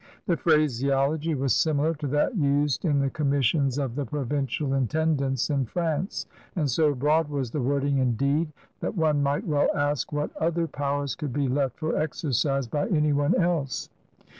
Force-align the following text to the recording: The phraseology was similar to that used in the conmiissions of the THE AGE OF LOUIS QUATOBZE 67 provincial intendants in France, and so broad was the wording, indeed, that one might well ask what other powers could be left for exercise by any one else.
The 0.25 0.35
phraseology 0.35 1.35
was 1.35 1.53
similar 1.53 1.93
to 1.93 2.07
that 2.07 2.35
used 2.35 2.85
in 2.85 2.97
the 2.97 3.11
conmiissions 3.11 3.77
of 3.77 3.93
the 3.93 3.97
THE 3.97 4.01
AGE 4.01 4.07
OF 4.07 4.13
LOUIS 4.13 4.27
QUATOBZE 4.27 4.43
67 4.49 4.57
provincial 4.57 4.73
intendants 4.73 5.49
in 5.51 5.65
France, 5.67 6.25
and 6.55 6.67
so 6.71 6.95
broad 6.95 7.29
was 7.29 7.51
the 7.51 7.61
wording, 7.61 7.99
indeed, 7.99 8.51
that 8.79 8.97
one 8.97 9.21
might 9.21 9.45
well 9.45 9.69
ask 9.75 10.11
what 10.11 10.35
other 10.37 10.65
powers 10.65 11.13
could 11.13 11.31
be 11.33 11.47
left 11.47 11.77
for 11.77 11.95
exercise 11.95 12.65
by 12.67 12.87
any 12.87 13.13
one 13.13 13.35
else. 13.39 13.91